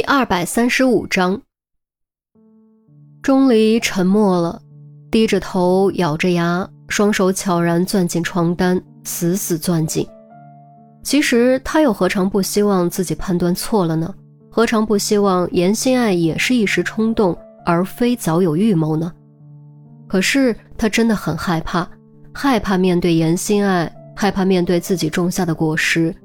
[0.00, 1.38] 第二百三十五章，
[3.20, 4.62] 钟离沉默了，
[5.10, 10.08] 低着头，咬着牙，双手悄然攥紧床单，死死攥紧。
[11.02, 14.14] 其实他又何尝不希望自己判断错了呢？
[14.50, 17.36] 何尝不希望严心爱也是一时冲动，
[17.66, 19.12] 而非早有预谋呢？
[20.08, 21.86] 可是他真的很害怕，
[22.32, 26.16] 害怕面对严心爱，害怕面对自己种下的果实。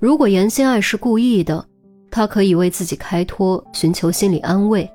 [0.00, 1.62] 如果严心爱是故意的，
[2.10, 4.90] 他可以为自己开脱，寻求心理安慰。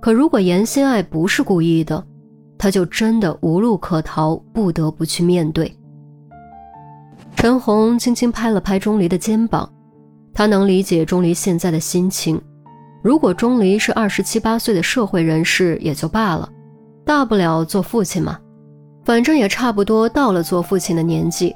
[0.00, 2.04] 可如果严心爱不是故意的，
[2.58, 5.74] 他就真的无路可逃，不得不去面对。
[7.36, 9.68] 陈红轻轻拍了拍钟离的肩膀，
[10.32, 12.40] 他能理解钟离现在的心情。
[13.02, 16.48] 如果钟离是二十七八岁的社会人士也就罢了，
[17.04, 18.38] 大不了做父亲嘛，
[19.04, 21.54] 反正也差不多到了做父亲的年纪。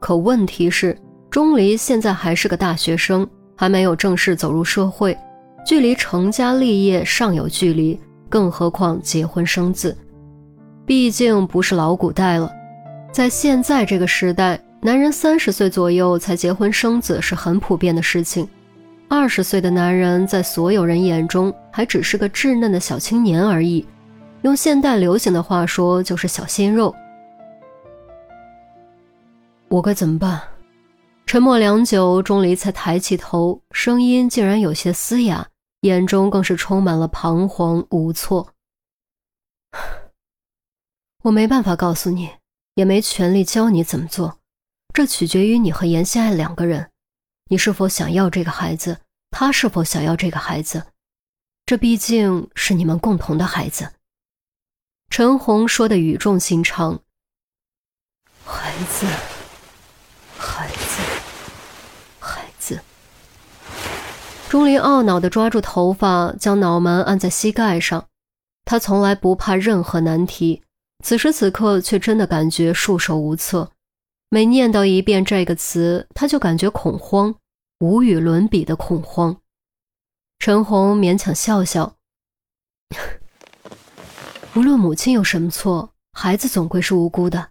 [0.00, 0.96] 可问题是，
[1.30, 3.28] 钟离现在还是个大学生。
[3.56, 5.16] 还没有正式走入社会，
[5.64, 9.96] 距离成家立业尚有距离，更何况结婚生子。
[10.84, 12.52] 毕竟不是老古代了，
[13.10, 18.48] 在现在这个时代，男人三十岁左右才结婚生子是很普遍的事情。
[19.08, 23.86] 二十岁的男人在所有人眼中还只是个稚嫩的小青年而已，
[24.42, 26.94] 用现代流行的话说就是小鲜肉。
[29.68, 30.40] 我该怎么办？
[31.26, 35.48] 沉默良久，钟离才抬起头，声音竟然有些嘶哑，
[35.80, 38.54] 眼中更是充满了彷徨无措。
[41.24, 42.30] 我没办法告诉你，
[42.76, 44.38] 也没权利教你怎么做，
[44.94, 46.92] 这取决于你和严心爱两个人，
[47.50, 49.00] 你是否想要这个孩子，
[49.32, 50.92] 他是否想要这个孩子，
[51.66, 53.92] 这毕竟是你们共同的孩子。
[55.10, 57.02] 陈红说的语重心长。
[58.44, 59.06] 孩子，
[60.38, 60.85] 孩子。
[64.48, 68.08] 钟离懊恼地抓住头发，将脑门按在膝盖上。
[68.64, 70.62] 他从来不怕任何难题，
[71.04, 73.72] 此时此刻却真的感觉束手无策。
[74.28, 77.34] 每念叨一遍这个词，他就感觉恐慌，
[77.80, 79.36] 无与伦比的恐慌。
[80.38, 81.96] 陈红勉强笑笑，
[84.54, 87.50] 无论母亲有什么错，孩子总归是无辜的。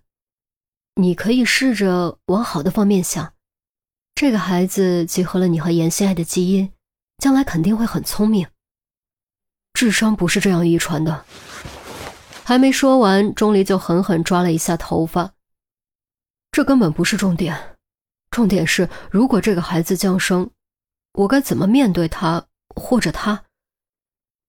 [0.95, 3.33] 你可以试着往好的方面想，
[4.15, 6.71] 这个孩子集合了你和严心爱的基因。
[7.25, 8.47] 将来肯定会很聪明。
[9.73, 11.25] 智商不是这样遗传的。
[12.43, 15.33] 还没说完，钟离就狠狠抓了一下头发。
[16.51, 17.75] 这根本不是重点，
[18.29, 20.51] 重点是如果这个孩子降生，
[21.13, 23.43] 我该怎么面对他，或者他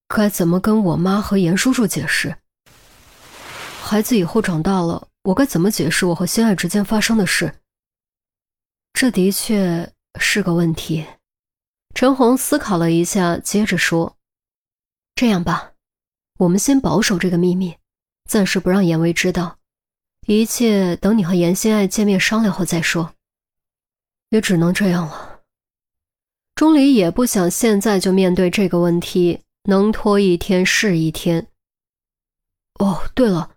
[0.06, 2.36] 该怎么跟我妈和严叔叔解释？
[3.82, 7.54] 孩子以后长大了，我该怎么解释我和心爱之间发生的事？
[8.92, 11.06] 这的确是个问题。
[11.96, 14.18] 陈红思考了一下，接着说
[15.16, 15.72] ：“这样吧，
[16.40, 17.74] 我们先保守这个秘密，
[18.28, 19.56] 暂时不让严威知道，
[20.26, 23.14] 一切等你和严心爱见面商量后再说。
[24.28, 25.40] 也只能这样了。”
[26.54, 31.46] 钟离也不想现在就面对这个问题，能拖一天是一天。
[32.78, 33.52] 哦，对了，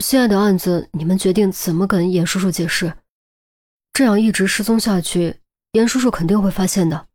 [0.00, 2.92] 心爱的案子，你们决定怎么跟严叔叔解释？
[3.94, 5.40] 这样一直失踪下去，
[5.72, 7.05] 严叔叔肯定会发现的。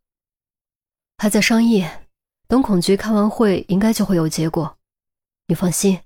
[1.22, 1.86] 还在商议，
[2.48, 4.80] 等孔局开完会，应该就会有结果。
[5.46, 6.00] 你放心，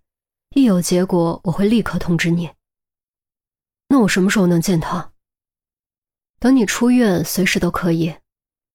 [0.54, 2.50] 一有结果，我会立刻通知你。
[3.88, 5.14] 那我什么时候能见他？
[6.38, 8.14] 等你出院，随时都可以。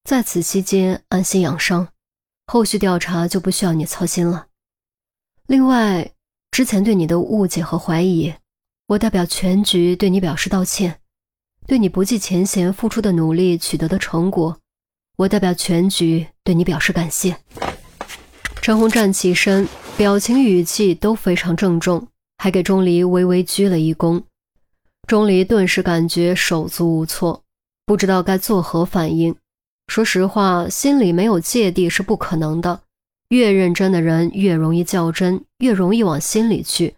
[0.04, 1.88] 在此期间，安心养伤，
[2.46, 4.46] 后续调查就不需要你操心了。
[5.46, 6.10] 另外，
[6.50, 8.32] 之前对你的误解和怀疑，
[8.86, 11.02] 我代表全局对你表示道歉。
[11.66, 14.58] 对你不计前嫌付出的努力取得的成果。
[15.20, 17.36] 我代表全局对你表示感谢。
[18.62, 22.08] 陈红站起身，表情语气都非常郑重，
[22.38, 24.22] 还给钟离微微鞠了一躬。
[25.06, 27.42] 钟离顿时感觉手足无措，
[27.84, 29.36] 不知道该作何反应。
[29.88, 32.80] 说实话，心里没有芥蒂是不可能的。
[33.28, 36.94] 越认真的人越容易较真，越容易往心里去。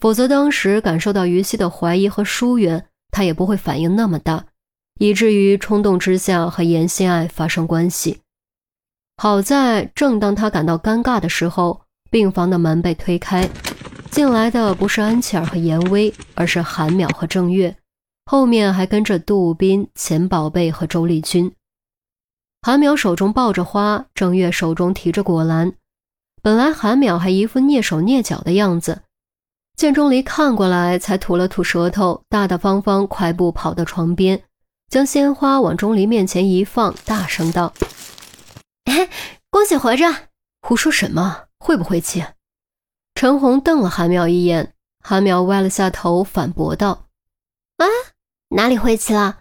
[0.00, 4.46] 否则，当时感受到于西的怀疑和疏远，他也不会反应那么大。
[5.02, 8.20] 以至于冲动之下和严心爱发生关系。
[9.16, 13.50] 好在正当他感到尴尬的时候，病房的门被推开，
[14.12, 17.76] 进来的不是安琪儿和严威，而是韩淼和郑月，
[18.26, 21.52] 后面还跟着杜斌、钱宝贝和周丽君。
[22.60, 25.72] 韩淼手中抱着花，郑月手中提着果篮。
[26.44, 29.00] 本来韩淼还一副蹑手蹑脚的样子，
[29.76, 34.40] 见钟离看过来，才吐了吐舌头，大大方方快步跑到床边。
[34.92, 37.72] 将鲜花往钟离面前一放，大声道
[38.84, 39.08] ：“哎
[39.48, 40.04] 恭喜活着！
[40.60, 41.44] 胡说什么？
[41.56, 42.22] 会不会气？
[43.14, 47.06] 陈红瞪了韩淼一眼，韩淼歪了下头反驳道
[47.80, 47.86] ：“啊，
[48.50, 49.38] 哪里晦气了？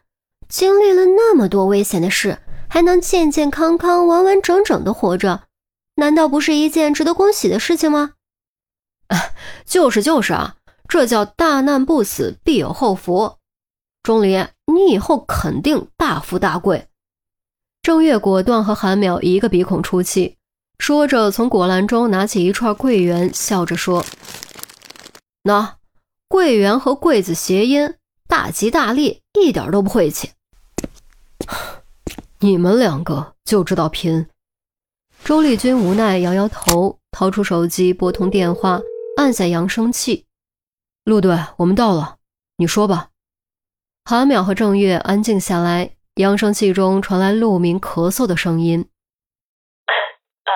[0.48, 2.40] 经历了那么多危险的事，
[2.70, 5.50] 还能健健康康、完完整整的活着，
[5.96, 8.14] 难道不是一件值得恭喜的事情吗？”
[9.12, 9.18] 啊
[9.66, 10.56] 就是就是啊，
[10.88, 13.36] 这叫大难不死，必有后福。
[14.02, 16.88] 钟离，你以后肯定大富大贵。
[17.82, 20.38] 郑月果断和韩淼一个鼻孔出气，
[20.78, 24.06] 说着从果篮中拿起一串桂圆，笑着说
[25.44, 25.78] ：“那
[26.28, 27.96] 桂圆和桂子谐音，
[28.28, 30.32] 大吉大利，一点都不晦气。
[32.40, 34.28] 你们两个就知道拼。”
[35.24, 38.82] 周丽君无奈摇摇头，掏出手机拨通电话，
[39.18, 40.26] 按下扬声器
[41.06, 42.18] ：“陆队，我们到了，
[42.58, 43.10] 你说吧。”
[44.04, 45.96] 韩淼和郑月安静下来。
[46.20, 48.84] 扬声器中传来陆明咳嗽的声音
[49.88, 50.52] ：“呃，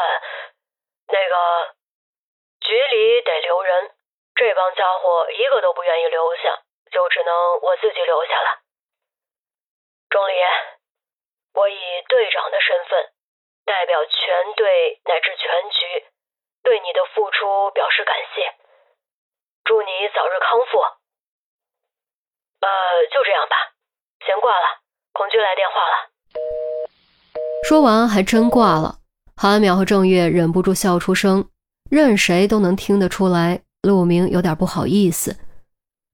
[1.07, 1.35] 那个
[2.59, 3.95] 局里得留人，
[4.35, 6.59] 这帮家伙一个都不愿意留下，
[6.91, 7.31] 就只能
[7.63, 8.59] 我自己留下了。
[10.09, 10.33] 钟离，
[11.53, 13.13] 我以队长的身份，
[13.63, 16.11] 代表全队乃至全局，
[16.63, 18.53] 对你的付出表示感谢，
[19.63, 20.83] 祝你早日康复。
[22.65, 22.69] 呃，
[23.13, 23.55] 就这样吧，
[24.25, 24.81] 先挂了。”
[25.13, 25.95] 孔军来电话了，
[27.63, 28.99] 说完还真挂了。
[29.37, 31.47] 韩淼和郑月忍不住笑出声，
[31.89, 35.37] 任谁都能听得出来，陆明有点不好意思。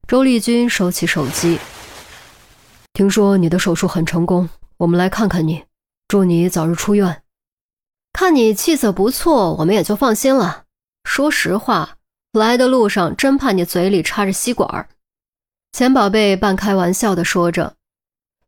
[0.07, 1.57] 周丽君收起手机，
[2.93, 5.63] 听说你的手术很成功，我们来看看你，
[6.07, 7.23] 祝你早日出院。
[8.13, 10.65] 看你气色不错，我们也就放心了。
[11.05, 11.97] 说实话，
[12.33, 14.89] 来的路上真怕你嘴里插着吸管儿。
[15.71, 17.75] 钱宝贝半开玩笑地说着。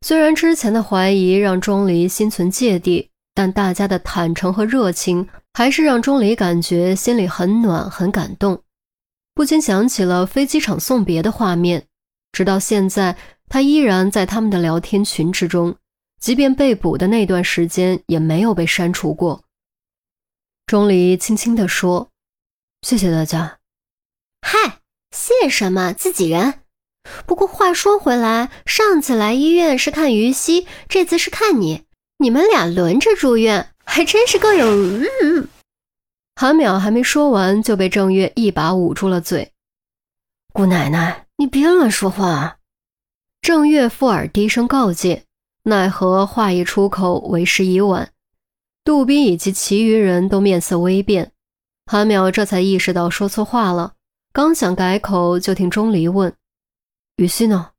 [0.02, 8.62] 虽然之前的怀疑让钟离心存芥蒂，但大家的坦诚和热情还是让钟离感觉心里很暖、很感动，
[9.34, 11.86] 不禁想起了飞机场送别的画面。
[12.32, 13.16] 直到现在，
[13.48, 15.74] 他依然在他们的聊天群之中，
[16.20, 19.44] 即便被捕的那段时间也没有被删除过。
[20.66, 22.10] 钟离轻轻地说
[22.82, 23.60] ：“谢谢大家。
[24.42, 24.80] ”“嗨，
[25.12, 25.94] 谢什么？
[25.94, 26.60] 自己人。”
[27.26, 31.84] 不过话说回来，上次来医院是看于西，这次是看你，
[32.18, 34.66] 你们俩轮着住院，还真是够有……
[34.66, 35.48] 嗯。
[36.36, 39.52] 韩淼还没说完，就被郑月一把捂住了嘴。
[40.52, 42.56] 姑奶奶，你别乱说话。
[43.40, 45.24] 郑月附耳低声告诫，
[45.64, 48.10] 奈何话一出口，为时已晚。
[48.82, 51.32] 杜宾以及其余人都面色微变，
[51.86, 53.92] 韩淼这才意识到说错话了，
[54.32, 56.34] 刚想改口，就听钟离问。
[57.16, 57.70] 于西呢？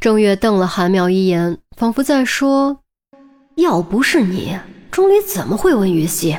[0.00, 2.80] 郑月瞪了韩淼一眼，仿佛在说
[3.54, 4.58] ：“要不是你，
[4.90, 6.36] 钟离怎么会问于西？”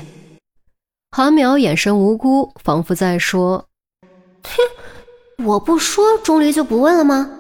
[1.12, 3.70] 韩淼眼神无辜，仿佛在说
[4.44, 7.32] ：“哼，我不说，钟离就不问了吗？”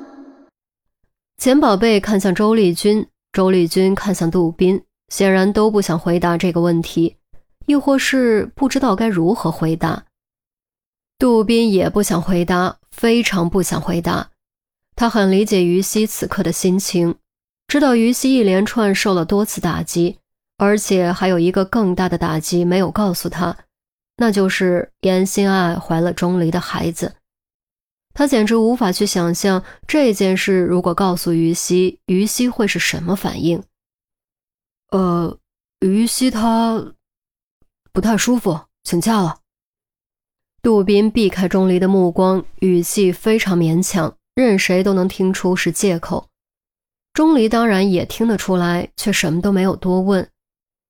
[1.38, 7.18] 钱宝贝看向周丽君，周丽君看向杜宾，显然都不想回答这个问题，
[7.66, 10.06] 亦或是不知道该如何回答。
[11.20, 14.30] 杜宾也不想回答，非常不想回答。
[14.96, 17.16] 他很理解于西此刻的心情，
[17.68, 20.20] 知道于西一连串受了多次打击，
[20.58, 23.58] 而且还有一个更大的打击没有告诉他，
[24.18, 27.16] 那就是严心爱怀了钟离的孩子。
[28.14, 33.62] 他简直无法去想象这件事如果告诉于西，于西会是什么反应。
[34.92, 35.38] 呃，
[35.82, 36.94] 于西他
[37.92, 39.40] 不太舒服，请假了。
[40.62, 44.16] 杜宾避开钟离的目光，语气非常勉强。
[44.36, 46.28] 任谁都能听出是借口，
[47.14, 50.30] 钟离当然也听得出来，却什么都没有多问。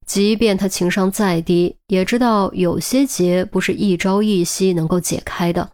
[0.08, 5.72] 即便他情商再低，也知道有些结不是一朝一夕能够解开的。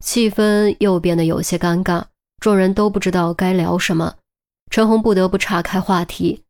[0.00, 2.04] 气氛又变得有些尴尬，
[2.40, 4.16] 众人都不知道该聊什么。
[4.68, 6.42] 陈红不得不岔开话题：“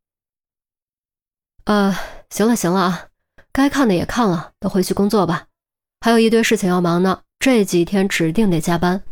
[1.65, 1.95] 呃，
[2.31, 3.09] 行了行了啊，
[3.53, 5.49] 该看的也看了，都回去工作吧。
[6.01, 9.03] 还有一堆事情要忙呢，这几天指定得加班。”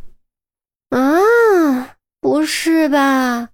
[0.92, 3.48] 啊，不是吧！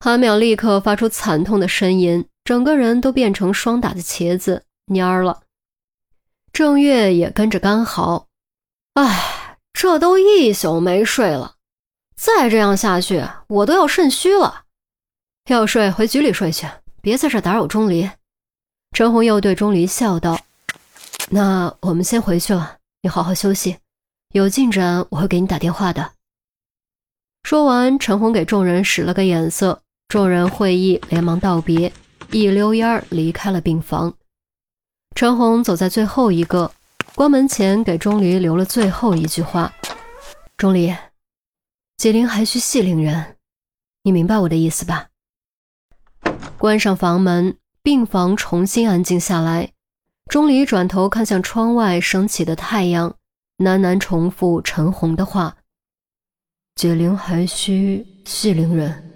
[0.00, 5.42] 韩淼立刻发出惨痛的呻吟，整个人都变成霜打的茄子蔫儿了。
[6.50, 8.28] 郑月也跟着干嚎
[8.94, 11.56] ：“哎，这都一宿没睡了，
[12.16, 14.62] 再这样下去，我都要肾虚了。
[15.50, 16.66] 要睡回局里睡去，
[17.02, 18.10] 别在这打扰钟离。”
[18.96, 20.40] 陈红又对钟离笑道
[21.28, 23.76] ：“那我们先回去了，你好好休息。”
[24.34, 26.10] 有进展，我会给你打电话的。
[27.44, 31.92] 说完，陈红给众人使了个眼色，众人会意，连忙道别，
[32.32, 34.12] 一溜烟儿离开了病房。
[35.14, 36.72] 陈红走在最后一个，
[37.14, 39.72] 关门前给钟离留了最后一句话
[40.58, 40.92] ：“钟离，
[41.96, 43.36] 解铃还需系铃人，
[44.02, 45.10] 你明白我的意思吧？”
[46.58, 49.70] 关上房门，病房重新安静下来。
[50.28, 53.14] 钟离转头看向窗外升起的太阳，
[53.58, 55.58] 喃喃重复陈红的话
[56.74, 59.10] ：“解铃还需系铃人。”